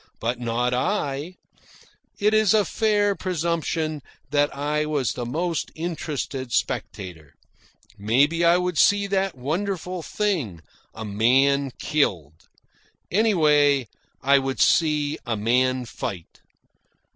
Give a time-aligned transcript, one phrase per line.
[0.19, 1.35] But not I.
[2.17, 7.35] It is a fair presumption that I was the most interested spectator.
[7.99, 10.61] Maybe I would see that wonderful thing,
[10.95, 12.49] a man killed.
[13.11, 13.87] Anyway,
[14.23, 16.41] I would see a man fight.